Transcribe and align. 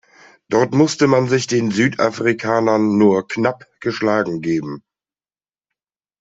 Dort 0.49 0.73
musste 0.73 1.05
man 1.05 1.27
sich 1.29 1.45
den 1.45 1.69
Südafrikanern 1.69 2.97
nur 2.97 3.27
knapp 3.27 3.67
geschlagen 3.81 4.41
geben. 4.41 4.81